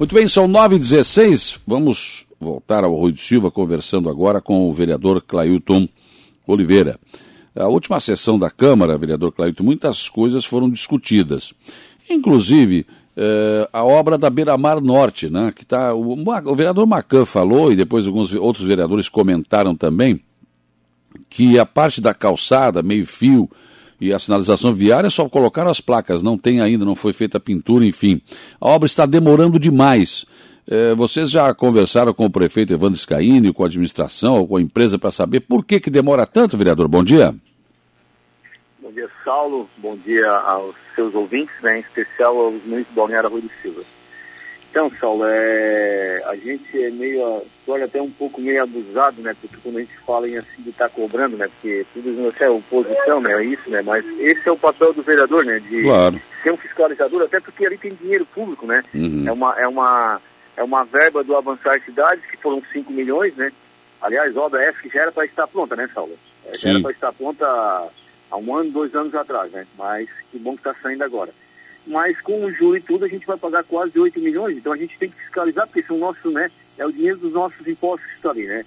Muito 0.00 0.14
bem, 0.14 0.26
são 0.26 0.48
9h16. 0.48 1.58
Vamos 1.66 2.24
voltar 2.40 2.84
ao 2.84 2.96
Rui 2.96 3.12
de 3.12 3.20
Silva 3.20 3.50
conversando 3.50 4.08
agora 4.08 4.40
com 4.40 4.66
o 4.66 4.72
vereador 4.72 5.20
Clailton 5.20 5.86
Oliveira. 6.46 6.98
A 7.54 7.68
última 7.68 8.00
sessão 8.00 8.38
da 8.38 8.48
Câmara, 8.48 8.96
vereador 8.96 9.30
Clailton, 9.30 9.62
muitas 9.62 10.08
coisas 10.08 10.46
foram 10.46 10.70
discutidas. 10.70 11.52
Inclusive, 12.08 12.86
eh, 13.14 13.68
a 13.70 13.84
obra 13.84 14.16
da 14.16 14.30
Beira-Mar 14.30 14.80
Norte, 14.80 15.28
né, 15.28 15.52
que 15.54 15.66
tá, 15.66 15.92
o, 15.92 16.14
o 16.14 16.56
vereador 16.56 16.86
Macan 16.86 17.26
falou, 17.26 17.70
e 17.70 17.76
depois 17.76 18.06
alguns 18.06 18.32
outros 18.32 18.64
vereadores 18.64 19.06
comentaram 19.06 19.76
também, 19.76 20.18
que 21.28 21.58
a 21.58 21.66
parte 21.66 22.00
da 22.00 22.14
calçada, 22.14 22.82
meio-fio, 22.82 23.50
e 24.00 24.12
a 24.12 24.18
sinalização 24.18 24.74
viária 24.74 25.10
só 25.10 25.28
colocaram 25.28 25.70
as 25.70 25.80
placas, 25.80 26.22
não 26.22 26.38
tem 26.38 26.60
ainda, 26.60 26.84
não 26.84 26.96
foi 26.96 27.12
feita 27.12 27.36
a 27.36 27.40
pintura, 27.40 27.84
enfim. 27.84 28.20
A 28.60 28.68
obra 28.68 28.86
está 28.86 29.04
demorando 29.04 29.58
demais. 29.58 30.24
É, 30.66 30.94
vocês 30.94 31.30
já 31.30 31.52
conversaram 31.52 32.14
com 32.14 32.26
o 32.26 32.30
prefeito 32.30 32.72
Evandro 32.72 32.98
Scaini, 32.98 33.52
com 33.52 33.64
a 33.64 33.66
administração, 33.66 34.38
ou 34.38 34.48
com 34.48 34.56
a 34.56 34.62
empresa 34.62 34.98
para 34.98 35.10
saber 35.10 35.40
por 35.40 35.64
que, 35.64 35.80
que 35.80 35.90
demora 35.90 36.24
tanto, 36.24 36.56
vereador? 36.56 36.88
Bom 36.88 37.02
dia. 37.02 37.34
Bom 38.80 38.92
dia, 38.92 39.08
Saulo. 39.24 39.68
Bom 39.76 39.96
dia 39.96 40.30
aos 40.30 40.74
seus 40.94 41.14
ouvintes, 41.14 41.54
né, 41.62 41.78
em 41.78 41.80
especial 41.80 42.36
aos 42.36 42.54
municípios 42.64 42.88
de 42.88 42.94
Balneário 42.94 43.30
Rui 43.30 43.42
de 43.42 43.50
Silva. 43.60 43.82
Então, 44.70 44.88
Saulo, 45.00 45.24
é, 45.26 46.22
a 46.26 46.36
gente 46.36 46.80
é 46.80 46.90
meio, 46.90 47.42
olha 47.66 47.86
até 47.86 48.00
um 48.00 48.10
pouco 48.10 48.40
meio 48.40 48.62
abusado, 48.62 49.20
né? 49.20 49.34
Porque 49.40 49.56
quando 49.60 49.78
a 49.78 49.80
gente 49.80 49.98
fala 49.98 50.28
em 50.28 50.36
assim 50.36 50.62
de 50.62 50.70
estar 50.70 50.88
tá 50.88 50.94
cobrando, 50.94 51.36
né? 51.36 51.48
Porque 51.48 51.84
tudo 51.92 52.28
isso 52.28 52.44
é 52.44 52.48
oposição, 52.48 53.20
né? 53.20 53.32
É 53.32 53.44
isso, 53.44 53.68
né? 53.68 53.82
Mas 53.82 54.04
esse 54.20 54.48
é 54.48 54.52
o 54.52 54.56
papel 54.56 54.92
do 54.92 55.02
vereador, 55.02 55.44
né? 55.44 55.58
De 55.58 55.82
claro. 55.82 56.20
ser 56.40 56.52
um 56.52 56.56
fiscalizador, 56.56 57.22
até 57.22 57.40
porque 57.40 57.66
ali 57.66 57.76
tem 57.76 57.92
dinheiro 57.94 58.24
público, 58.26 58.64
né? 58.64 58.84
Uhum. 58.94 59.24
É, 59.26 59.32
uma, 59.32 59.60
é, 59.60 59.66
uma, 59.66 60.20
é 60.56 60.62
uma 60.62 60.84
verba 60.84 61.24
do 61.24 61.36
Avançar 61.36 61.82
Cidades, 61.84 62.24
que 62.30 62.36
foram 62.36 62.62
5 62.72 62.92
milhões, 62.92 63.34
né? 63.34 63.50
Aliás, 64.00 64.36
obra 64.36 64.62
essa 64.62 64.80
que 64.80 64.88
já 64.88 65.02
era 65.02 65.12
para 65.12 65.24
estar 65.24 65.48
pronta, 65.48 65.74
né, 65.74 65.90
Saulo? 65.92 66.16
Já 66.54 66.70
era 66.70 66.80
para 66.80 66.92
estar 66.92 67.12
pronta 67.12 67.44
há 68.30 68.36
um 68.36 68.56
ano, 68.56 68.70
dois 68.70 68.94
anos 68.94 69.16
atrás, 69.16 69.50
né? 69.50 69.66
Mas 69.76 70.08
que 70.30 70.38
bom 70.38 70.52
que 70.52 70.60
está 70.60 70.74
saindo 70.80 71.02
agora 71.02 71.32
mas 71.86 72.20
com 72.20 72.44
o 72.44 72.52
juro 72.52 72.76
e 72.76 72.80
tudo 72.80 73.04
a 73.04 73.08
gente 73.08 73.26
vai 73.26 73.36
pagar 73.36 73.64
quase 73.64 73.98
8 73.98 74.20
milhões, 74.20 74.56
então 74.56 74.72
a 74.72 74.76
gente 74.76 74.98
tem 74.98 75.08
que 75.10 75.16
fiscalizar, 75.16 75.66
porque 75.66 75.82
são 75.82 75.98
nossos, 75.98 76.32
né, 76.32 76.50
é 76.78 76.86
o 76.86 76.92
dinheiro 76.92 77.18
dos 77.18 77.32
nossos 77.32 77.66
impostos 77.66 78.08
que 78.08 78.16
está 78.16 78.30
ali, 78.30 78.46
né. 78.46 78.64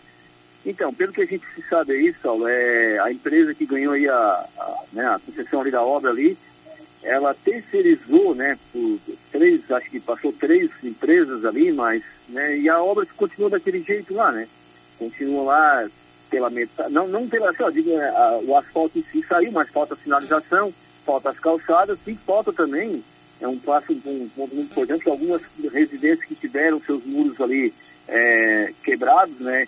Então, 0.65 0.93
pelo 0.93 1.11
que 1.11 1.21
a 1.21 1.25
gente 1.25 1.45
sabe 1.69 1.93
aí, 1.93 2.15
Saulo, 2.21 2.47
é 2.47 2.97
a 2.99 3.11
empresa 3.11 3.53
que 3.53 3.65
ganhou 3.65 3.93
aí 3.93 4.07
a, 4.07 4.13
a, 4.13 4.83
né, 4.93 5.05
a 5.07 5.19
concessão 5.19 5.61
ali 5.61 5.71
da 5.71 5.81
obra 5.81 6.09
ali, 6.11 6.37
ela 7.01 7.33
terceirizou, 7.33 8.33
né, 8.33 8.57
por 8.71 8.99
três, 9.31 9.69
acho 9.69 9.89
que 9.89 9.99
passou 9.99 10.31
três 10.31 10.71
empresas 10.83 11.43
ali, 11.43 11.71
mas, 11.73 12.01
né, 12.29 12.57
e 12.57 12.69
a 12.69 12.81
obra 12.81 13.05
continua 13.17 13.49
daquele 13.49 13.81
jeito 13.81 14.13
lá, 14.13 14.31
né, 14.31 14.47
continua 14.97 15.43
lá 15.43 15.89
pela 16.29 16.49
metade, 16.49 16.91
não, 16.93 17.07
não 17.07 17.27
pela, 17.27 17.53
só 17.53 17.69
digo, 17.69 17.89
né, 17.89 18.09
a, 18.09 18.39
o 18.43 18.57
asfalto 18.57 18.97
em 18.97 19.03
si 19.03 19.21
saiu, 19.27 19.51
mas 19.51 19.69
falta 19.69 19.97
sinalização, 19.97 20.73
falta 21.05 21.29
as 21.29 21.39
calçadas 21.39 21.97
e 22.07 22.15
falta 22.15 22.51
também, 22.51 23.03
é 23.41 23.47
um 23.47 23.57
passo, 23.57 23.93
um 23.93 24.29
muito 24.37 24.55
importante, 24.55 25.03
que 25.03 25.09
algumas 25.09 25.41
residências 25.71 26.25
que 26.25 26.35
tiveram 26.35 26.79
seus 26.79 27.05
muros 27.05 27.39
ali 27.41 27.73
é, 28.07 28.73
quebrados, 28.83 29.37
né, 29.39 29.67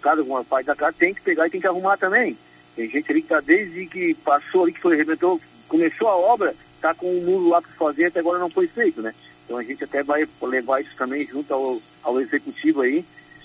caso, 0.00 0.20
alguma 0.20 0.44
parte 0.44 0.66
da 0.66 0.76
casa, 0.76 0.96
tem 0.98 1.14
que 1.14 1.22
pegar 1.22 1.46
e 1.46 1.50
tem 1.50 1.60
que 1.60 1.66
arrumar 1.66 1.96
também. 1.96 2.36
Tem 2.74 2.88
gente 2.88 3.10
ali 3.10 3.22
que 3.22 3.26
está 3.26 3.40
desde 3.40 3.86
que 3.86 4.14
passou 4.14 4.64
ali, 4.64 4.72
que 4.72 4.80
foi, 4.80 4.94
arrebentou, 4.94 5.40
começou 5.68 6.08
a 6.08 6.16
obra, 6.16 6.54
está 6.74 6.94
com 6.94 7.10
um 7.10 7.22
muro 7.22 7.48
lá 7.48 7.62
para 7.62 7.70
fazer, 7.72 8.06
até 8.06 8.20
agora 8.20 8.38
não 8.38 8.50
foi 8.50 8.66
feito, 8.66 9.00
né. 9.00 9.14
Então 9.44 9.56
a 9.56 9.62
gente 9.62 9.82
até 9.84 10.02
vai 10.02 10.28
levar 10.42 10.80
isso 10.80 10.94
também 10.96 11.26
junto 11.26 11.52
ao, 11.52 11.80
ao 12.02 12.20
executivo 12.20 12.82
aí, 12.82 13.04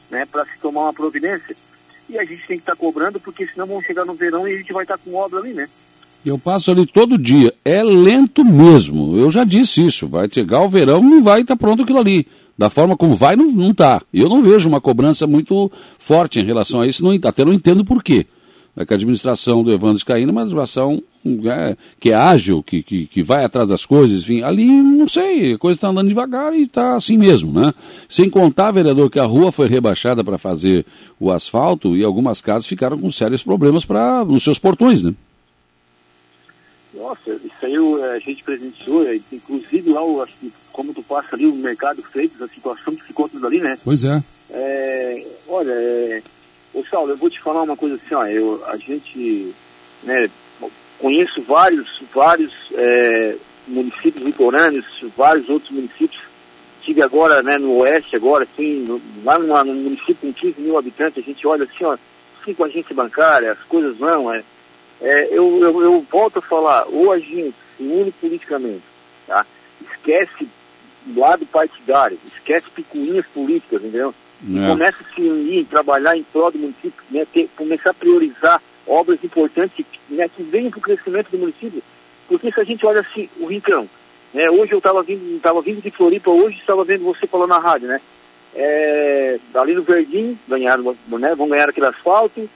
né, 0.09 0.25
para 0.25 0.45
se 0.45 0.57
tomar 0.59 0.81
uma 0.81 0.93
providência. 0.93 1.55
E 2.09 2.19
a 2.19 2.25
gente 2.25 2.45
tem 2.45 2.57
que 2.57 2.63
estar 2.63 2.75
tá 2.75 2.77
cobrando, 2.77 3.19
porque 3.19 3.47
senão 3.47 3.65
vamos 3.65 3.85
chegar 3.85 4.03
no 4.03 4.13
verão 4.13 4.45
e 4.45 4.53
a 4.53 4.57
gente 4.57 4.73
vai 4.73 4.83
estar 4.83 4.97
tá 4.97 5.03
com 5.03 5.15
obra 5.15 5.39
ali, 5.39 5.53
né. 5.53 5.69
Eu 6.25 6.37
passo 6.37 6.71
ali 6.71 6.85
todo 6.85 7.17
dia. 7.17 7.53
É 7.65 7.83
lento 7.83 8.45
mesmo. 8.45 9.17
Eu 9.17 9.31
já 9.31 9.43
disse 9.43 9.85
isso. 9.85 10.07
Vai 10.07 10.29
chegar 10.29 10.61
o 10.61 10.69
verão, 10.69 11.01
não 11.01 11.23
vai 11.23 11.41
estar 11.41 11.55
tá 11.55 11.59
pronto 11.59 11.83
aquilo 11.83 11.99
ali. 11.99 12.27
Da 12.57 12.69
forma 12.69 12.95
como 12.95 13.15
vai, 13.15 13.35
não, 13.35 13.49
não 13.51 13.73
tá. 13.73 14.01
Eu 14.13 14.29
não 14.29 14.43
vejo 14.43 14.69
uma 14.69 14.79
cobrança 14.79 15.25
muito 15.25 15.71
forte 15.97 16.39
em 16.39 16.45
relação 16.45 16.81
a 16.81 16.87
isso. 16.87 17.03
Não, 17.03 17.11
até 17.23 17.43
não 17.43 17.53
entendo 17.53 17.83
por 17.83 18.03
quê. 18.03 18.27
É 18.75 18.85
que 18.85 18.93
a 18.93 18.95
administração 18.95 19.63
do 19.63 19.71
Evandro 19.71 19.99
Scaína 19.99 20.29
é 20.29 20.31
uma 20.31 20.41
administração 20.41 21.01
é, 21.25 21.75
que 21.99 22.11
é 22.11 22.13
ágil, 22.13 22.63
que, 22.63 22.81
que, 22.81 23.05
que, 23.05 23.21
vai 23.21 23.43
atrás 23.43 23.67
das 23.67 23.85
coisas, 23.85 24.23
enfim, 24.23 24.43
ali, 24.43 24.65
não 24.65 25.07
sei, 25.07 25.53
a 25.53 25.57
coisa 25.57 25.77
está 25.77 25.89
andando 25.89 26.07
devagar 26.07 26.53
e 26.53 26.63
está 26.63 26.95
assim 26.95 27.17
mesmo, 27.17 27.51
né? 27.51 27.73
Sem 28.07 28.29
contar, 28.29 28.71
vereador, 28.71 29.09
que 29.09 29.19
a 29.19 29.25
rua 29.25 29.51
foi 29.51 29.67
rebaixada 29.67 30.23
para 30.23 30.37
fazer 30.37 30.85
o 31.19 31.31
asfalto 31.31 31.97
e 31.97 32.03
algumas 32.03 32.39
casas 32.39 32.65
ficaram 32.65 32.97
com 32.97 33.11
sérios 33.11 33.43
problemas 33.43 33.85
para 33.85 34.23
nos 34.23 34.41
seus 34.41 34.57
portões, 34.57 35.03
né? 35.03 35.13
Nossa, 37.01 37.31
isso 37.31 37.65
aí 37.65 37.75
é, 37.75 38.11
a 38.11 38.19
gente 38.19 38.43
presenciou, 38.43 39.07
é, 39.07 39.19
inclusive 39.31 39.89
lá, 39.89 40.05
o, 40.05 40.23
como 40.71 40.93
tu 40.93 41.01
passa 41.01 41.35
ali, 41.35 41.47
o 41.47 41.55
mercado 41.55 42.03
feito, 42.03 42.43
a 42.43 42.47
situação 42.47 42.95
que 42.95 43.03
ficou 43.03 43.27
tudo 43.27 43.47
ali, 43.47 43.59
né? 43.59 43.75
Pois 43.83 44.05
é. 44.05 44.21
é 44.51 45.25
olha, 45.47 45.71
é, 45.71 46.21
ô 46.71 46.85
Saulo, 46.85 47.13
eu 47.13 47.17
vou 47.17 47.29
te 47.29 47.41
falar 47.41 47.63
uma 47.63 47.75
coisa 47.75 47.95
assim, 47.95 48.13
ó, 48.13 48.23
eu, 48.27 48.63
a 48.67 48.77
gente, 48.77 49.51
né, 50.03 50.29
conheço 50.99 51.41
vários, 51.41 52.03
vários 52.13 52.53
é, 52.75 53.35
municípios 53.67 54.23
litorâneos, 54.23 54.85
vários 55.17 55.49
outros 55.49 55.71
municípios, 55.71 56.21
tive 56.83 57.01
agora, 57.01 57.41
né, 57.41 57.57
no 57.57 57.77
oeste 57.77 58.15
agora, 58.15 58.43
assim, 58.43 58.85
no, 58.85 59.01
lá 59.23 59.39
numa, 59.39 59.63
no 59.63 59.73
município 59.73 60.17
com 60.21 60.31
15 60.33 60.61
mil 60.61 60.77
habitantes, 60.77 61.23
a 61.23 61.25
gente 61.25 61.47
olha 61.47 61.63
assim, 61.63 61.83
ó, 61.83 61.97
assim 62.39 62.53
com 62.53 62.63
a 62.63 62.67
agência 62.67 62.93
bancária, 62.93 63.53
as 63.53 63.63
coisas 63.63 63.97
vão, 63.97 64.31
é, 64.31 64.43
é, 65.01 65.27
eu, 65.31 65.59
eu, 65.59 65.81
eu, 65.81 66.05
volto 66.11 66.39
a 66.39 66.41
falar, 66.41 66.85
ou 66.87 67.11
a 67.11 67.17
gente 67.17 67.55
se 67.75 67.83
une 67.83 68.11
politicamente, 68.11 68.83
tá? 69.27 69.45
esquece 69.81 70.47
lado 71.15 71.45
partidário, 71.47 72.19
esquece 72.27 72.69
picuinhas 72.69 73.25
políticas, 73.27 73.81
entendeu? 73.81 74.13
E 74.47 74.57
é. 74.57 74.67
começa 74.67 75.03
a 75.03 75.15
se 75.15 75.21
unir, 75.21 75.65
trabalhar 75.65 76.15
em 76.15 76.23
prol 76.23 76.51
do 76.51 76.59
município, 76.59 77.03
né, 77.09 77.25
ter, 77.31 77.49
começar 77.55 77.91
a 77.91 77.95
priorizar 77.95 78.61
obras 78.87 79.23
importantes 79.23 79.85
né, 80.09 80.27
que 80.27 80.43
venham 80.43 80.71
para 80.71 80.79
o 80.79 80.81
crescimento 80.81 81.29
do 81.29 81.37
município. 81.37 81.81
Porque 82.27 82.51
se 82.51 82.59
a 82.59 82.63
gente 82.63 82.85
olha 82.85 83.01
assim, 83.01 83.29
o 83.39 83.47
Rincão, 83.47 83.87
né, 84.33 84.49
hoje 84.49 84.71
eu 84.71 84.79
estava 84.79 85.03
vindo, 85.03 85.39
tava 85.41 85.61
vindo 85.61 85.81
de 85.81 85.91
Floripa, 85.91 86.29
hoje 86.31 86.59
estava 86.59 86.83
vendo 86.83 87.03
você 87.03 87.27
falando 87.27 87.49
na 87.49 87.59
rádio, 87.59 87.87
né? 87.87 88.01
É, 88.53 89.39
ali 89.53 89.73
no 89.73 89.83
Verdinho, 89.83 90.37
ganharam, 90.47 90.95
né, 91.07 91.35
vão 91.35 91.47
ganhar 91.47 91.69
aquele 91.69 91.87
asfalto, 91.87 92.49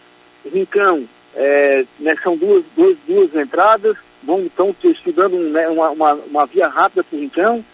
Rincão, 0.52 1.08
é, 1.36 1.86
né, 2.00 2.16
são 2.24 2.38
duas, 2.38 2.64
duas, 2.76 2.98
duas 3.06 3.36
entradas, 3.36 3.98
vão, 4.24 4.42
estão 4.42 4.76
estudando 4.84 5.38
né, 5.38 5.68
uma, 5.68 5.90
uma, 5.90 6.14
uma, 6.14 6.46
via 6.46 6.68
rápida 6.68 7.04
para 7.04 7.16
o 7.16 7.20
Rincão. 7.20 7.66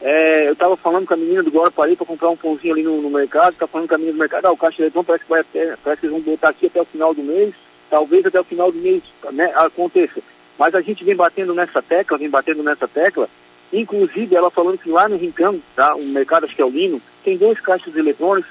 É, 0.00 0.48
eu 0.48 0.54
estava 0.54 0.76
falando 0.78 1.06
com 1.06 1.12
a 1.12 1.16
menina 1.16 1.42
do 1.42 1.50
Guarda 1.50 1.70
Parei 1.70 1.94
para 1.94 2.06
comprar 2.06 2.30
um 2.30 2.36
pãozinho 2.36 2.72
ali 2.72 2.82
no, 2.82 3.02
no 3.02 3.10
mercado, 3.10 3.50
está 3.50 3.66
falando 3.66 3.88
com 3.88 3.94
a 3.94 3.98
menina 3.98 4.16
do 4.16 4.20
mercado, 4.20 4.46
ah, 4.46 4.52
o 4.52 4.56
caixa 4.56 4.80
eletrônico 4.80 5.08
parece 5.08 5.24
que, 5.24 5.30
vai 5.30 5.40
até, 5.40 5.76
parece 5.84 6.00
que 6.00 6.06
eles 6.06 6.16
vão 6.16 6.32
botar 6.32 6.48
aqui 6.48 6.66
até 6.66 6.80
o 6.80 6.86
final 6.86 7.12
do 7.12 7.22
mês, 7.22 7.54
talvez 7.90 8.24
até 8.24 8.40
o 8.40 8.44
final 8.44 8.72
do 8.72 8.78
mês 8.78 9.02
né, 9.32 9.52
aconteça. 9.54 10.22
Mas 10.58 10.74
a 10.74 10.80
gente 10.80 11.04
vem 11.04 11.14
batendo 11.14 11.54
nessa 11.54 11.82
tecla, 11.82 12.16
vem 12.16 12.30
batendo 12.30 12.62
nessa 12.62 12.88
tecla, 12.88 13.28
inclusive 13.70 14.34
ela 14.34 14.50
falando 14.50 14.78
que 14.78 14.88
lá 14.88 15.06
no 15.06 15.18
Rincão, 15.18 15.60
tá, 15.76 15.94
um 15.94 16.06
mercado 16.06 16.44
acho 16.44 16.56
que 16.56 16.62
é 16.62 16.64
o 16.64 16.70
Lino, 16.70 17.02
tem 17.22 17.36
dois 17.36 17.60
caixas 17.60 17.94
eletrônicos 17.94 18.50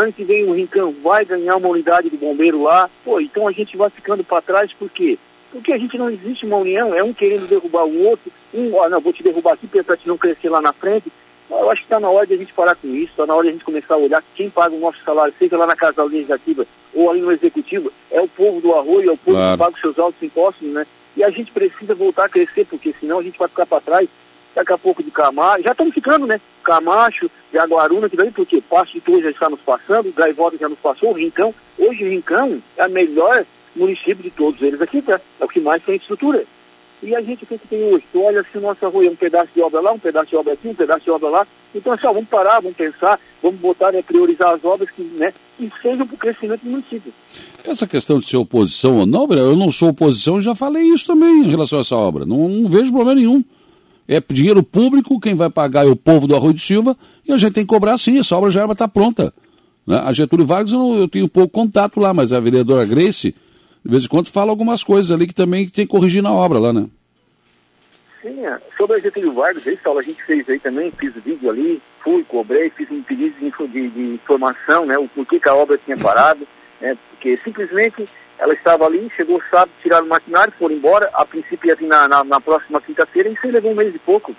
ano 0.00 0.12
que 0.12 0.24
vem 0.24 0.44
o 0.44 0.52
Rincão 0.52 0.94
vai 1.02 1.24
ganhar 1.24 1.56
uma 1.56 1.68
unidade 1.68 2.10
de 2.10 2.16
bombeiro 2.16 2.62
lá, 2.62 2.88
pô, 3.04 3.20
então 3.20 3.46
a 3.46 3.52
gente 3.52 3.76
vai 3.76 3.90
ficando 3.90 4.24
para 4.24 4.42
trás, 4.42 4.72
por 4.72 4.90
quê? 4.90 5.18
Porque 5.50 5.72
a 5.72 5.78
gente 5.78 5.96
não 5.96 6.10
existe 6.10 6.44
uma 6.44 6.56
união, 6.56 6.94
é 6.94 7.02
um 7.02 7.14
querendo 7.14 7.48
derrubar 7.48 7.84
o 7.84 8.04
outro, 8.04 8.30
um, 8.52 8.74
ó, 8.74 8.88
não, 8.88 9.00
vou 9.00 9.12
te 9.12 9.22
derrubar 9.22 9.54
aqui 9.54 9.66
para 9.66 9.96
te 9.96 10.08
não 10.08 10.18
crescer 10.18 10.48
lá 10.48 10.60
na 10.60 10.72
frente. 10.72 11.10
Eu 11.48 11.70
acho 11.70 11.82
que 11.82 11.86
está 11.86 12.00
na 12.00 12.10
hora 12.10 12.26
de 12.26 12.34
a 12.34 12.36
gente 12.36 12.52
parar 12.52 12.74
com 12.74 12.88
isso, 12.88 13.12
está 13.12 13.24
na 13.24 13.34
hora 13.34 13.44
de 13.44 13.50
a 13.50 13.52
gente 13.52 13.64
começar 13.64 13.94
a 13.94 13.98
olhar 13.98 14.22
quem 14.34 14.50
paga 14.50 14.74
o 14.74 14.80
nosso 14.80 14.98
salário, 15.04 15.32
seja 15.38 15.56
lá 15.56 15.66
na 15.66 15.76
Casa 15.76 16.02
Legislativa 16.02 16.66
ou 16.92 17.10
ali 17.10 17.20
no 17.20 17.30
Executivo, 17.30 17.92
é 18.10 18.20
o 18.20 18.26
povo 18.26 18.60
do 18.60 18.74
arroio, 18.74 19.10
é 19.10 19.12
o 19.12 19.16
povo 19.16 19.36
claro. 19.36 19.52
que 19.52 19.58
paga 19.58 19.74
os 19.74 19.80
seus 19.80 19.98
altos 19.98 20.20
impostos, 20.22 20.68
né? 20.68 20.86
E 21.16 21.22
a 21.22 21.30
gente 21.30 21.52
precisa 21.52 21.94
voltar 21.94 22.24
a 22.24 22.28
crescer, 22.28 22.66
porque 22.66 22.94
senão 22.98 23.20
a 23.20 23.22
gente 23.22 23.38
vai 23.38 23.48
ficar 23.48 23.66
para 23.66 23.80
trás 23.80 24.08
daqui 24.56 24.72
a 24.72 24.78
pouco 24.78 25.02
de 25.02 25.10
Camacho, 25.10 25.62
já 25.62 25.72
estamos 25.72 25.92
ficando, 25.92 26.26
né? 26.26 26.40
Camacho, 26.64 27.30
Jaguaruna, 27.52 28.08
que 28.08 28.16
daí 28.16 28.30
porque 28.30 28.60
Passo 28.62 28.94
de 28.94 29.02
Torres 29.02 29.24
já 29.24 29.30
está 29.30 29.50
nos 29.50 29.60
passando, 29.60 30.12
Gaivota 30.12 30.56
já 30.56 30.68
nos 30.68 30.78
passou, 30.78 31.12
Rincão. 31.12 31.54
Hoje 31.78 32.08
Rincão 32.08 32.60
é 32.76 32.86
o 32.86 32.90
melhor 32.90 33.44
município 33.76 34.24
de 34.24 34.30
todos 34.30 34.60
eles 34.62 34.80
aqui, 34.80 35.02
tá? 35.02 35.20
É 35.38 35.44
o 35.44 35.48
que 35.48 35.60
mais 35.60 35.84
tem 35.84 35.96
estrutura. 35.96 36.42
E 37.02 37.14
a 37.14 37.20
gente, 37.20 37.44
o 37.44 37.46
que, 37.46 37.58
que 37.58 37.68
tem 37.68 37.84
hoje? 37.84 38.04
Tu 38.10 38.18
olha 38.18 38.40
assim, 38.40 38.58
nossa 38.58 38.88
rua, 38.88 39.04
é 39.04 39.10
um 39.10 39.14
pedaço 39.14 39.50
de 39.54 39.60
obra 39.60 39.82
lá, 39.82 39.92
um 39.92 39.98
pedaço 39.98 40.30
de 40.30 40.36
obra 40.36 40.54
aqui, 40.54 40.68
um 40.68 40.74
pedaço 40.74 41.04
de 41.04 41.10
obra 41.10 41.28
lá. 41.28 41.46
Então, 41.74 41.92
assim, 41.92 42.06
ó, 42.06 42.12
vamos 42.14 42.28
parar, 42.30 42.60
vamos 42.60 42.76
pensar, 42.78 43.20
vamos 43.42 43.60
botar, 43.60 43.92
né, 43.92 44.00
priorizar 44.00 44.54
as 44.54 44.64
obras 44.64 44.90
que, 44.90 45.02
né, 45.02 45.34
que 45.58 45.70
sejam 45.82 46.06
para 46.06 46.14
o 46.14 46.18
crescimento 46.18 46.62
do 46.62 46.70
município. 46.70 47.12
Essa 47.62 47.86
questão 47.86 48.18
de 48.18 48.26
ser 48.26 48.38
oposição 48.38 48.96
ou 48.96 49.04
não, 49.04 49.28
eu 49.32 49.54
não 49.54 49.70
sou 49.70 49.90
oposição, 49.90 50.40
já 50.40 50.54
falei 50.54 50.84
isso 50.84 51.06
também 51.06 51.44
em 51.44 51.50
relação 51.50 51.78
a 51.78 51.82
essa 51.82 51.96
obra. 51.96 52.24
Não, 52.24 52.48
não 52.48 52.70
vejo 52.70 52.90
problema 52.90 53.14
nenhum. 53.14 53.44
É 54.08 54.22
dinheiro 54.28 54.62
público, 54.62 55.18
quem 55.20 55.34
vai 55.34 55.50
pagar 55.50 55.86
é 55.86 55.90
o 55.90 55.96
povo 55.96 56.26
do 56.26 56.36
Arroio 56.36 56.54
de 56.54 56.62
Silva, 56.62 56.96
e 57.24 57.32
a 57.32 57.36
gente 57.36 57.54
tem 57.54 57.64
que 57.64 57.72
cobrar 57.72 57.98
sim, 57.98 58.18
essa 58.18 58.36
obra 58.36 58.50
já 58.50 58.64
está 58.64 58.86
pronta. 58.86 59.34
Né? 59.86 60.00
A 60.04 60.12
Getúlio 60.12 60.46
Vargas 60.46 60.72
eu, 60.72 60.78
não, 60.78 60.98
eu 60.98 61.08
tenho 61.08 61.28
pouco 61.28 61.52
contato 61.52 62.00
lá, 62.00 62.14
mas 62.14 62.32
a 62.32 62.40
vereadora 62.40 62.84
Grace, 62.84 63.34
de 63.84 63.90
vez 63.90 64.04
em 64.04 64.08
quando, 64.08 64.28
fala 64.28 64.50
algumas 64.50 64.82
coisas 64.82 65.10
ali 65.10 65.26
que 65.26 65.34
também 65.34 65.68
tem 65.68 65.86
que 65.86 65.92
corrigir 65.92 66.22
na 66.22 66.32
obra 66.32 66.58
lá, 66.58 66.72
né? 66.72 66.88
Sim, 68.22 68.44
é. 68.44 68.58
sobre 68.76 68.96
a 68.96 69.00
Getúlio 69.00 69.32
Vargas, 69.32 69.66
aí, 69.66 69.76
Saulo, 69.76 70.00
a 70.00 70.02
gente 70.02 70.22
fez 70.24 70.48
aí 70.48 70.58
também, 70.58 70.90
fiz 70.90 71.14
vídeo 71.24 71.48
ali, 71.48 71.80
fui, 72.02 72.24
cobrei, 72.24 72.70
fiz 72.70 72.90
um 72.90 73.02
pedido 73.02 73.36
de, 73.38 73.68
de, 73.68 73.88
de 73.88 74.14
informação, 74.14 74.84
né, 74.84 74.98
o 74.98 75.06
porquê 75.06 75.38
que 75.38 75.48
a 75.48 75.54
obra 75.54 75.78
tinha 75.78 75.96
parado, 75.96 76.46
né, 76.80 76.96
porque 77.10 77.36
simplesmente 77.36 78.04
ela 78.38 78.54
estava 78.54 78.84
ali, 78.84 79.10
chegou 79.16 79.42
sábado, 79.50 79.70
tiraram 79.82 80.06
o 80.06 80.08
maquinário, 80.08 80.52
foram 80.58 80.74
embora, 80.74 81.10
a 81.14 81.24
princípio 81.24 81.68
ia 81.68 81.76
vir 81.76 81.86
na, 81.86 82.06
na, 82.06 82.24
na 82.24 82.40
próxima 82.40 82.80
quinta-feira, 82.80 83.28
e 83.28 83.32
isso 83.32 83.46
levou 83.46 83.72
um 83.72 83.74
mês 83.74 83.94
e 83.94 83.98
pouco. 83.98 84.34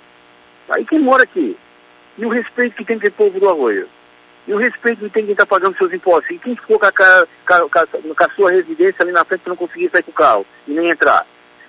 Aí 0.69 0.85
quem 0.85 0.99
mora 0.99 1.23
aqui? 1.23 1.57
E 2.17 2.25
o 2.25 2.29
respeito 2.29 2.75
que 2.75 2.85
tem 2.85 2.99
que 2.99 3.09
ter 3.09 3.11
povo 3.11 3.39
do 3.39 3.49
arroio? 3.49 3.87
E 4.47 4.53
o 4.53 4.57
respeito 4.57 4.99
que 4.99 5.09
tem 5.09 5.25
quem 5.25 5.33
está 5.33 5.45
pagando 5.45 5.77
seus 5.77 5.91
impostos? 5.91 6.31
E 6.31 6.39
quem 6.39 6.55
ficou 6.55 6.79
com 6.79 6.85
a, 6.85 6.91
com, 6.91 7.69
com, 7.69 8.15
com 8.15 8.23
a 8.23 8.29
sua 8.29 8.51
residência 8.51 9.03
ali 9.03 9.11
na 9.11 9.25
frente 9.25 9.41
que 9.41 9.49
não 9.49 9.57
conseguia 9.57 9.89
sair 9.89 10.03
com 10.03 10.11
o 10.11 10.13
carro 10.13 10.45
e 10.67 10.71
nem 10.71 10.89
entrar? 10.89 11.25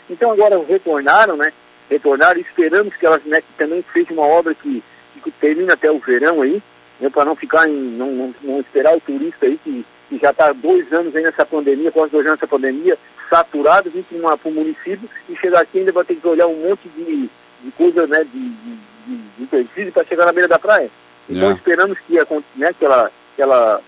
Então 0.09 0.31
agora 0.31 0.63
retornaram, 0.65 1.37
né? 1.37 1.53
Retornaram 1.91 2.41
esperamos 2.41 2.95
que 2.95 3.05
elas 3.05 3.23
né, 3.25 3.41
que 3.41 3.53
também 3.57 3.85
seja 3.93 4.13
uma 4.13 4.27
obra 4.27 4.55
que, 4.55 4.83
que 5.23 5.31
termine 5.33 5.73
até 5.73 5.91
o 5.91 5.99
verão 5.99 6.43
aí, 6.43 6.63
né, 7.01 7.11
para 7.11 7.25
não 7.25 7.35
ficar 7.35 7.69
em, 7.69 7.75
não, 7.75 8.13
não, 8.13 8.35
não, 8.43 8.61
esperar 8.61 8.97
o 8.97 9.01
turista 9.01 9.47
aí 9.47 9.59
que, 9.59 9.85
que 10.09 10.19
já 10.19 10.31
está 10.31 10.53
dois 10.53 10.91
anos 10.93 11.15
aí 11.15 11.23
nessa 11.23 11.45
pandemia, 11.45 11.93
quase 11.93 12.13
dois 12.13 12.27
anos 12.27 12.41
nessa 12.41 12.49
pandemia, 12.49 12.99
saturado, 13.29 13.91
vir 13.91 14.05
para 14.05 14.39
o 14.45 14.53
município 14.53 15.09
e 15.29 15.37
chegar 15.37 15.61
aqui 15.61 15.79
ainda 15.79 15.93
vai 15.93 16.05
ter 16.05 16.17
que 16.17 16.27
olhar 16.27 16.47
um 16.47 16.69
monte 16.69 16.89
de, 16.89 17.29
de 17.63 17.71
coisa, 17.77 18.07
né, 18.07 18.25
de, 18.25 18.49
de, 18.49 19.19
de, 19.47 19.85
de 19.85 19.91
para 19.91 20.05
chegar 20.05 20.27
na 20.27 20.33
beira 20.33 20.49
da 20.49 20.59
praia. 20.59 20.91
Então 21.29 21.51
é. 21.51 21.55
esperamos 21.55 21.99
que, 22.07 22.15
né, 22.57 22.73
que, 22.79 22.85
ela, 22.85 23.13
que 23.37 23.43
ela 23.43 23.83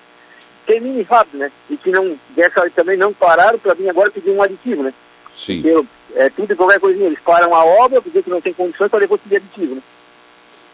termine 0.66 1.02
rápido, 1.02 1.38
né? 1.38 1.50
E 1.68 1.76
que 1.76 1.90
não, 1.90 2.18
dessa 2.30 2.68
também 2.70 2.96
não 2.96 3.12
pararam 3.12 3.58
para 3.58 3.74
vir 3.74 3.88
agora 3.88 4.10
pedir 4.10 4.30
um 4.30 4.42
aditivo, 4.42 4.82
né? 4.82 4.92
Sim. 5.32 5.62
Porque, 5.62 5.86
é, 6.14 6.28
tudo 6.30 6.52
e 6.52 6.56
qualquer 6.56 6.80
coisinha, 6.80 7.06
eles 7.06 7.20
param 7.20 7.54
a 7.54 7.64
obra, 7.64 8.02
porque 8.02 8.22
que 8.22 8.30
não 8.30 8.40
tem 8.40 8.52
condições 8.52 8.90
para 8.90 9.00
depois 9.00 9.20
pedir 9.22 9.36
aditivo, 9.36 9.76
né? 9.76 9.82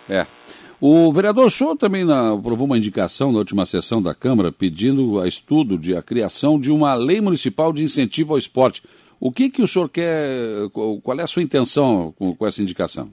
É. 0.08 0.26
O 0.81 1.11
vereador 1.11 1.50
Show 1.50 1.75
também 1.75 2.05
na, 2.05 2.34
aprovou 2.34 2.67
uma 2.67 2.76
indicação 2.76 3.32
na 3.32 3.38
última 3.38 3.64
sessão 3.64 4.02
da 4.02 4.14
Câmara 4.14 4.52
pedindo 4.52 5.20
a 5.20 5.26
estudo 5.26 5.78
de 5.78 5.96
a 5.96 6.02
criação 6.02 6.61
de 6.61 6.70
uma 6.70 6.94
lei 6.94 7.20
municipal 7.20 7.73
de 7.73 7.82
incentivo 7.82 8.34
ao 8.34 8.38
esporte. 8.38 8.82
O 9.19 9.32
que, 9.32 9.49
que 9.49 9.62
o 9.62 9.69
senhor 9.69 9.88
quer, 9.88 10.69
qual 11.02 11.19
é 11.19 11.23
a 11.23 11.26
sua 11.26 11.43
intenção 11.43 12.12
com, 12.19 12.37
com 12.37 12.46
essa 12.46 12.61
indicação? 12.61 13.11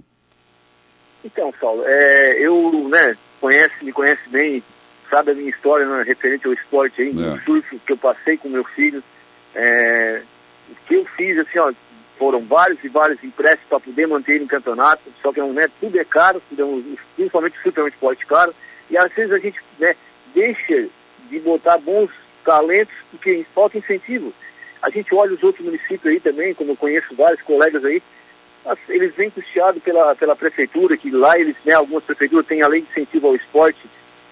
Então, 1.24 1.54
Saulo, 1.58 1.84
é, 1.86 2.38
eu, 2.38 2.90
né, 2.90 3.16
conhece, 3.40 3.74
me 3.82 3.94
conhece 3.94 4.28
bem, 4.28 4.62
sabe 5.10 5.32
a 5.32 5.36
minha 5.36 5.50
história 5.50 5.86
né, 5.86 6.04
referente 6.04 6.46
ao 6.46 6.54
esporte 6.54 7.02
aí, 7.02 7.10
é. 7.12 7.40
surf 7.46 7.80
que 7.80 7.94
eu 7.94 7.98
passei 7.98 8.36
com 8.36 8.50
meu 8.50 8.66
filho. 8.66 9.02
É, 9.56 10.22
o 10.70 10.76
que 10.86 10.96
eu 10.96 11.06
fiz, 11.16 11.38
assim, 11.38 11.60
ó, 11.60 11.72
foram 12.24 12.40
vários 12.40 12.82
e 12.82 12.88
vários 12.88 13.22
empréstimos 13.22 13.68
para 13.68 13.82
poder 13.82 14.08
manter 14.08 14.42
em 14.42 14.48
campeonato, 14.48 15.02
só 15.22 15.34
que 15.34 15.42
né, 15.42 15.68
tudo 15.82 16.00
é 16.00 16.06
caro, 16.06 16.42
é 16.58 16.96
principalmente 17.18 17.58
o 17.58 17.62
surf 17.62 17.82
é 17.82 17.88
esporte 17.90 18.26
caro, 18.26 18.56
e 18.90 18.98
às 18.98 19.12
vezes 19.12 19.34
a 19.34 19.40
gente 19.40 19.60
né, 19.78 19.94
deixa 20.34 20.88
de 21.30 21.40
botar 21.40 21.78
bons 21.80 22.10
talentos 22.46 22.96
porque 23.12 23.46
falta 23.54 23.78
incentivo. 23.78 24.34
A 24.82 24.90
gente 24.90 25.14
olha 25.14 25.34
os 25.34 25.44
outros 25.44 25.66
municípios 25.66 26.06
aí 26.06 26.20
também, 26.22 26.54
como 26.54 26.72
eu 26.72 26.78
conheço 26.78 27.14
vários 27.14 27.42
colegas 27.42 27.84
aí, 27.84 28.02
eles 28.88 29.14
vêm 29.16 29.30
custeados 29.30 29.84
pela, 29.84 30.16
pela 30.16 30.36
prefeitura, 30.36 30.96
que 30.96 31.12
lá 31.12 31.38
eles, 31.38 31.58
né, 31.66 31.74
algumas 31.74 32.06
prefeituras 32.06 32.46
têm 32.46 32.62
a 32.62 32.70
lei 32.70 32.84
de 32.84 32.88
incentivo 32.90 33.28
ao 33.28 33.36
esporte, 33.36 33.80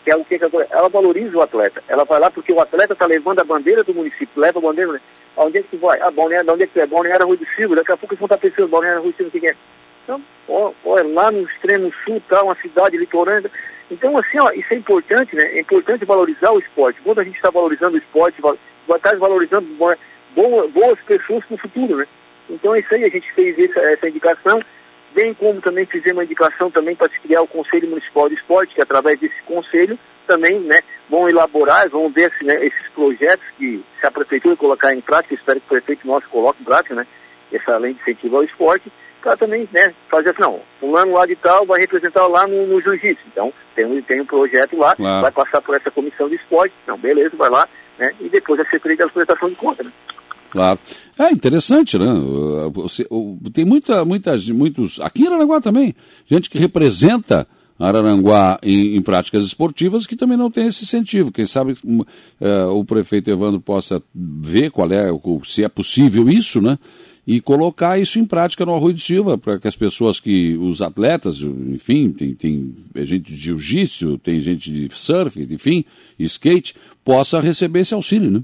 que 0.03 0.11
é 0.11 0.15
o 0.15 0.25
que 0.25 0.39
ela 0.69 0.89
valoriza 0.89 1.37
o 1.37 1.41
atleta. 1.41 1.83
Ela 1.87 2.03
vai 2.03 2.19
lá 2.19 2.31
porque 2.31 2.51
o 2.51 2.59
atleta 2.59 2.93
está 2.93 3.05
levando 3.05 3.39
a 3.39 3.43
bandeira 3.43 3.83
do 3.83 3.93
município, 3.93 4.41
leva 4.41 4.59
a 4.59 4.61
bandeira, 4.61 4.93
né? 4.93 5.01
Onde 5.37 5.59
é 5.59 5.63
que 5.63 5.77
vai? 5.77 5.99
Ah, 6.01 6.11
Balneário, 6.11 6.51
onde 6.51 6.63
é 6.63 6.67
que 6.67 6.79
é? 6.79 6.85
Balneário 6.85 7.27
Rui 7.27 7.37
do 7.37 7.45
Silva, 7.55 7.75
daqui 7.75 7.91
a 7.91 7.97
pouco 7.97 8.13
eles 8.13 8.19
vão 8.19 8.25
estar 8.25 8.37
pensando, 8.37 8.67
Balneário 8.67 9.01
Rui 9.01 9.11
do 9.11 9.15
Silva, 9.15 9.31
o 9.33 9.39
que 9.39 9.47
é? 9.47 9.55
Então, 10.03 10.21
ó, 10.49 10.71
ó, 10.83 10.97
é 10.97 11.03
lá 11.03 11.31
no 11.31 11.43
extremo 11.43 11.93
sul, 12.03 12.21
tá, 12.27 12.43
uma 12.43 12.55
cidade 12.55 12.97
litorânea. 12.97 13.49
Então, 13.89 14.17
assim, 14.17 14.39
ó, 14.39 14.51
isso 14.51 14.73
é 14.73 14.77
importante, 14.77 15.35
né? 15.35 15.43
É 15.43 15.59
importante 15.59 16.05
valorizar 16.05 16.51
o 16.51 16.59
esporte. 16.59 17.01
Quando 17.01 17.19
a 17.19 17.23
gente 17.23 17.35
está 17.35 17.49
valorizando 17.49 17.95
o 17.95 17.99
esporte, 17.99 18.41
vai 18.41 18.57
estar 18.97 19.15
valorizando 19.17 19.67
boas, 19.75 19.97
boas 20.71 20.99
pessoas 21.01 21.45
para 21.45 21.55
o 21.55 21.57
futuro, 21.57 21.97
né? 21.97 22.07
Então 22.49 22.75
é 22.75 22.79
isso 22.79 22.93
aí, 22.93 23.03
a 23.03 23.09
gente 23.09 23.31
fez 23.33 23.57
essa, 23.57 23.79
essa 23.79 24.09
indicação, 24.09 24.61
bem 25.13 25.33
como 25.33 25.61
também 25.61 25.85
fizemos 25.85 26.17
uma 26.17 26.23
indicação 26.23 26.69
também 26.69 26.95
para 26.95 27.09
se 27.09 27.19
criar 27.19 27.41
o 27.41 27.47
Conselho 27.47 27.89
Municipal 27.89 28.29
de 28.29 28.35
Esporte, 28.35 28.73
que 28.73 28.81
através 28.81 29.19
desse 29.19 29.41
conselho 29.45 29.97
também 30.25 30.59
né, 30.59 30.79
vão 31.09 31.27
elaborar, 31.27 31.89
vão 31.89 32.09
ver 32.09 32.31
se, 32.37 32.45
né, 32.45 32.65
esses 32.65 32.87
projetos 32.95 33.45
que 33.57 33.83
se 33.99 34.05
a 34.05 34.11
prefeitura 34.11 34.55
colocar 34.55 34.93
em 34.93 35.01
prática, 35.01 35.33
espero 35.33 35.59
que 35.59 35.65
o 35.65 35.69
prefeito 35.69 36.07
nosso 36.07 36.27
coloque 36.29 36.61
em 36.61 36.65
prática, 36.65 36.95
né, 36.95 37.05
essa 37.51 37.77
lei 37.77 37.93
de 37.93 38.01
incentivo 38.01 38.37
ao 38.37 38.43
esporte, 38.43 38.91
para 39.21 39.35
também 39.37 39.67
né, 39.71 39.93
fazer 40.09 40.29
assim, 40.29 40.41
não, 40.41 40.61
fulano 40.79 41.13
lá 41.13 41.25
de 41.25 41.35
tal 41.35 41.65
vai 41.65 41.79
representar 41.79 42.25
lá 42.27 42.47
no, 42.47 42.65
no 42.65 42.81
jiu-jitsu. 42.81 43.23
Então, 43.27 43.53
tem, 43.75 44.01
tem 44.01 44.21
um 44.21 44.25
projeto 44.25 44.77
lá, 44.77 44.95
claro. 44.95 45.21
vai 45.21 45.31
passar 45.31 45.61
por 45.61 45.75
essa 45.75 45.91
comissão 45.91 46.27
de 46.27 46.35
esporte, 46.35 46.73
então 46.83 46.97
beleza, 46.97 47.35
vai 47.35 47.49
lá, 47.49 47.67
né, 47.99 48.13
e 48.19 48.29
depois 48.29 48.59
a 48.59 48.63
Secretaria 48.63 48.97
da 48.97 49.05
apresentação 49.05 49.49
de 49.49 49.55
conta, 49.55 49.83
né. 49.83 49.91
Claro. 50.51 50.79
É 51.17 51.31
interessante, 51.31 51.97
né? 51.97 52.05
Tem 53.53 53.65
muita, 53.65 54.03
muita, 54.03 54.35
muitos. 54.53 54.99
Aqui 54.99 55.23
em 55.23 55.27
Aranaguá 55.27 55.61
também, 55.61 55.95
gente 56.27 56.49
que 56.49 56.59
representa 56.59 57.47
Araranguá 57.81 58.59
em, 58.61 58.95
em, 58.95 59.01
práticas 59.01 59.43
esportivas 59.43 60.05
que 60.05 60.15
também 60.15 60.37
não 60.37 60.51
tem 60.51 60.67
esse 60.67 60.83
incentivo. 60.83 61.31
Quem 61.31 61.45
sabe 61.45 61.73
uh, 61.73 62.69
o 62.73 62.85
prefeito 62.85 63.31
Evandro 63.31 63.59
possa 63.59 64.01
ver 64.13 64.69
qual 64.69 64.91
é, 64.91 65.07
se 65.43 65.63
é 65.63 65.69
possível 65.69 66.29
isso, 66.29 66.61
né? 66.61 66.77
E 67.25 67.39
colocar 67.39 67.99
isso 67.99 68.19
em 68.19 68.25
prática 68.25 68.65
no 68.65 68.75
Arroio 68.75 68.95
de 68.95 69.01
Silva, 69.01 69.37
para 69.37 69.59
que 69.59 69.67
as 69.67 69.75
pessoas 69.75 70.19
que, 70.19 70.57
os 70.57 70.81
atletas, 70.81 71.41
enfim, 71.41 72.11
tem, 72.11 72.33
tem 72.33 72.75
gente 72.95 73.31
de 73.31 73.37
jiu-jitsu, 73.37 74.17
tem 74.17 74.39
gente 74.39 74.71
de 74.71 74.89
surf, 74.93 75.39
enfim, 75.39 75.85
skate, 76.19 76.75
possa 77.05 77.39
receber 77.39 77.81
esse 77.81 77.93
auxílio, 77.93 78.31
né? 78.31 78.41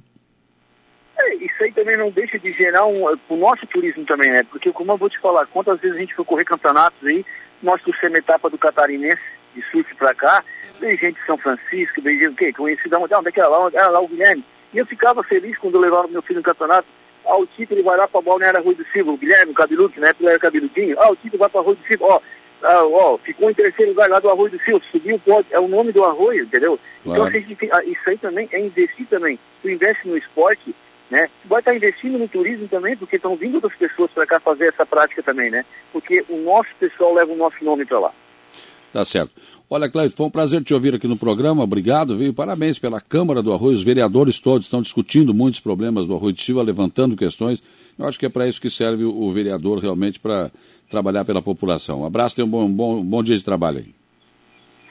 Também 1.88 1.98
não 1.98 2.12
deixa 2.12 2.38
de 2.38 2.52
gerar 2.52 2.86
um, 2.86 3.18
o 3.30 3.36
nosso 3.38 3.66
turismo 3.66 4.04
também, 4.04 4.30
né? 4.30 4.44
Porque 4.44 4.74
como 4.74 4.92
eu 4.92 4.98
vou 4.98 5.10
te 5.10 5.18
falar, 5.20 5.46
quantas 5.46 5.80
vezes 5.80 5.96
a 5.96 6.00
gente 6.02 6.14
foi 6.14 6.26
correr 6.26 6.44
campeonatos 6.44 7.08
aí, 7.08 7.26
nós 7.64 7.82
trouxemos 7.82 8.20
etapa 8.20 8.50
do 8.50 8.58
catarinense 8.58 9.22
de 9.56 9.62
surf 9.72 9.96
pra 9.96 10.14
cá, 10.14 10.44
veio 10.82 10.98
gente 10.98 11.18
de 11.18 11.26
São 11.26 11.38
Francisco, 11.38 12.02
veio 12.02 12.20
gente, 12.20 12.34
o 12.34 12.36
quê? 12.36 12.52
Conheci 12.52 12.90
da 12.90 13.00
onde, 13.00 13.16
onde 13.16 13.30
é 13.30 13.32
que 13.32 13.40
era 13.40 13.48
lá, 13.48 13.70
era 13.74 13.88
lá 13.88 14.02
o 14.02 14.08
Guilherme. 14.08 14.44
E 14.74 14.78
eu 14.78 14.86
ficava 14.86 15.24
feliz 15.24 15.58
quando 15.58 15.76
eu 15.76 15.82
levava 15.82 16.10
meu 16.10 16.22
filho 16.22 16.40
no 16.40 16.44
campeonato. 16.44 16.88
Ah, 17.26 17.38
o 17.38 17.48
Tito 17.48 17.74
ele 17.74 17.84
vai 17.84 17.98
lá 17.98 18.06
pra 18.06 18.22
Balneário 18.22 18.62
Rui 18.62 18.76
do 18.76 18.86
Silva, 18.88 19.12
o 19.12 19.18
Guilherme, 19.18 19.54
o 19.54 19.56
cabeludo, 19.56 19.94
que 19.94 20.00
na 20.02 20.10
época 20.10 20.30
era 20.30 20.40
cabeludinho. 20.40 21.00
Ah, 21.00 21.10
o 21.10 21.16
Tito 21.16 21.38
vai 21.38 21.48
pra 21.48 21.62
Rui 21.62 21.76
do 21.76 21.88
Silva, 21.88 22.06
ó. 22.06 22.22
Ah, 22.62 22.84
ó, 22.86 23.18
ficou 23.20 23.50
em 23.50 23.54
terceiro 23.54 23.92
lugar 23.92 24.10
lá 24.10 24.20
do 24.20 24.30
Arroio 24.30 24.52
do 24.52 24.60
Silva, 24.60 24.84
subiu 24.92 25.16
o 25.16 25.20
pódio, 25.20 25.46
é 25.52 25.60
o 25.60 25.68
nome 25.68 25.92
do 25.92 26.04
arroio, 26.04 26.44
entendeu? 26.44 26.80
Então, 27.02 27.16
claro. 27.16 27.38
Então, 27.38 27.78
assim, 27.78 27.92
isso 27.92 28.10
aí 28.10 28.18
também 28.18 28.50
é 28.52 28.60
investir 28.60 29.06
também. 29.06 29.38
Tu 29.62 29.70
investe 29.70 30.08
no 30.08 30.18
esporte, 30.18 30.74
né? 31.10 31.30
Vai 31.46 31.60
estar 31.60 31.76
investindo 31.76 32.18
no 32.18 32.28
turismo 32.28 32.68
também, 32.68 32.96
porque 32.96 33.16
estão 33.16 33.36
vindo 33.36 33.56
outras 33.56 33.76
pessoas 33.76 34.12
para 34.12 34.26
cá 34.26 34.40
fazer 34.40 34.68
essa 34.68 34.86
prática 34.86 35.24
também, 35.24 35.50
né? 35.50 35.66
Porque 35.92 36.24
o 36.30 36.38
nosso 36.38 36.70
pessoal 36.80 37.14
leva 37.14 37.32
o 37.32 37.38
nosso 37.38 37.64
nome 37.64 37.86
para 37.86 38.00
lá. 38.00 38.14
Tá 38.92 39.04
certo. 39.06 39.32
Olha, 39.70 39.90
Cleide, 39.90 40.16
foi 40.16 40.26
um 40.26 40.30
prazer 40.30 40.64
te 40.64 40.74
ouvir 40.74 40.96
aqui 40.96 41.08
no 41.08 41.18
programa, 41.18 41.62
obrigado, 41.62 42.16
viu? 42.16 42.34
Parabéns 42.34 42.80
pela 42.80 43.02
Câmara 43.02 43.44
do 43.44 43.52
Arroio, 43.52 43.76
os 43.76 43.84
vereadores 43.84 44.40
todos 44.40 44.66
estão 44.66 44.82
discutindo 44.82 45.34
muitos 45.34 45.60
problemas 45.60 46.08
do 46.08 46.16
Arroio 46.16 46.32
de 46.32 46.42
Silva, 46.42 46.62
levantando 46.62 47.16
questões. 47.16 47.62
Eu 48.00 48.08
acho 48.08 48.18
que 48.18 48.26
é 48.26 48.30
para 48.30 48.48
isso 48.48 48.62
que 48.62 48.70
serve 48.70 49.04
o 49.04 49.30
vereador 49.30 49.80
realmente 49.80 50.20
para 50.20 50.50
trabalhar 50.90 51.26
pela 51.26 51.42
população. 51.42 52.02
Um 52.02 52.06
abraço 52.06 52.40
e 52.40 52.44
um 52.44 52.48
bom, 52.48 52.72
bom, 52.72 53.04
bom 53.04 53.22
dia 53.22 53.36
de 53.36 53.44
trabalho 53.44 53.80
aí. 53.80 54.07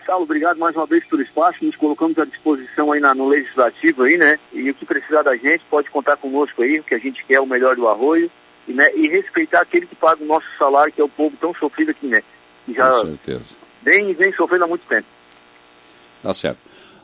Saulo, 0.07 0.23
obrigado 0.23 0.57
mais 0.57 0.75
uma 0.77 0.87
vez 0.87 1.05
pelo 1.05 1.21
espaço, 1.21 1.65
nos 1.65 1.75
colocamos 1.75 2.17
à 2.19 2.25
disposição 2.25 2.93
aí 2.93 3.01
na, 3.01 3.13
no 3.13 3.27
Legislativo 3.27 4.05
aí, 4.05 4.17
né? 4.17 4.39
E 4.53 4.71
o 4.71 4.75
que 4.75 4.87
precisar 4.87 5.23
da 5.23 5.37
gente, 5.37 5.65
pode 5.69 5.91
contar 5.91 6.17
conosco 6.17 6.63
aí, 6.63 6.81
que 6.83 6.95
a 6.95 6.99
gente 6.99 7.25
quer 7.25 7.41
o 7.41 7.47
melhor 7.47 7.75
do 7.75 7.89
arroio, 7.89 8.31
e, 8.69 8.73
né, 8.73 8.87
e 8.95 9.09
respeitar 9.09 9.61
aquele 9.61 9.87
que 9.87 9.97
paga 9.97 10.23
o 10.23 10.27
nosso 10.27 10.47
salário, 10.57 10.93
que 10.93 11.01
é 11.01 11.05
o 11.05 11.09
povo 11.09 11.37
tão 11.41 11.53
sofrido 11.55 11.91
aqui, 11.91 12.07
né? 12.07 12.23
Que 12.65 12.73
já 12.73 12.89
Com 12.89 13.07
certeza. 13.07 13.57
Vem, 13.83 14.15
vem 14.15 14.33
sofrendo 14.33 14.65
há 14.65 14.69
muito 14.69 14.87
tempo. 14.89 15.07
Tá 16.23 16.33
certo. 16.33 16.59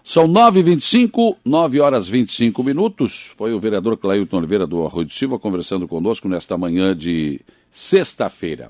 São 0.05 0.27
9h25, 0.27 1.37
9 1.45 1.81
horas 1.81 2.09
25 2.09 2.63
minutos. 2.65 3.33
Foi 3.37 3.53
o 3.53 3.61
vereador 3.61 3.97
Clailton 3.97 4.39
Oliveira 4.39 4.67
do 4.67 4.85
Arroio 4.85 5.07
de 5.07 5.15
Silva 5.15 5.39
conversando 5.39 5.87
conosco 5.87 6.29
nesta 6.29 6.57
manhã 6.59 6.97
de 6.97 7.41
sexta-feira. 7.71 8.69